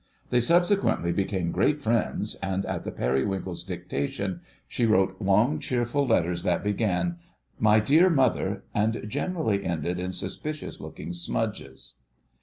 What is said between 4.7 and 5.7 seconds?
wrote long